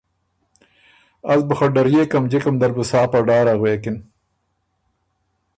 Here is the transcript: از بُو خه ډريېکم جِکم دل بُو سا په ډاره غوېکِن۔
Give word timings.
از 1.31 1.39
بُو 1.47 1.53
خه 1.57 1.67
ډريېکم 1.73 2.23
جِکم 2.31 2.55
دل 2.61 2.71
بُو 2.75 2.83
سا 2.91 3.01
په 3.11 3.17
ډاره 3.27 3.53
غوېکِن۔ 3.59 3.97